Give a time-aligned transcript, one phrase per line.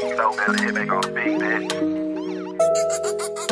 [0.00, 3.51] so down here, make all big bitch.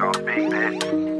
[0.00, 1.16] All big bitch.